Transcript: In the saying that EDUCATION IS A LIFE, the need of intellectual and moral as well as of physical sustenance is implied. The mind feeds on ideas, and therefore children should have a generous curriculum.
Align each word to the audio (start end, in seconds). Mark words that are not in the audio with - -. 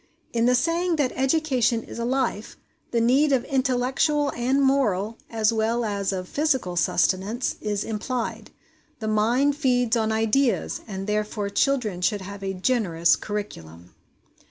In 0.33 0.47
the 0.47 0.55
saying 0.55 0.95
that 0.95 1.11
EDUCATION 1.11 1.83
IS 1.83 1.99
A 1.99 2.05
LIFE, 2.05 2.57
the 2.89 2.99
need 2.99 3.31
of 3.31 3.45
intellectual 3.45 4.31
and 4.31 4.59
moral 4.59 5.19
as 5.29 5.53
well 5.53 5.85
as 5.85 6.11
of 6.11 6.27
physical 6.27 6.75
sustenance 6.75 7.55
is 7.61 7.83
implied. 7.83 8.49
The 8.97 9.07
mind 9.07 9.57
feeds 9.57 9.95
on 9.95 10.11
ideas, 10.11 10.81
and 10.87 11.05
therefore 11.05 11.51
children 11.51 12.01
should 12.01 12.21
have 12.21 12.41
a 12.43 12.55
generous 12.55 13.15
curriculum. 13.15 13.93